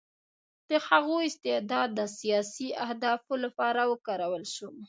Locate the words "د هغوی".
0.69-1.23